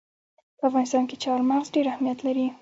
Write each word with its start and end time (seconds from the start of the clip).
په 0.57 0.63
افغانستان 0.69 1.03
کې 1.09 1.15
چار 1.23 1.39
مغز 1.49 1.67
ډېر 1.75 1.85
اهمیت 1.93 2.19
لري. 2.27 2.47